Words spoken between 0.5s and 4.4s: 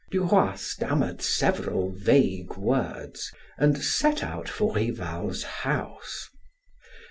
stammered several vague words and set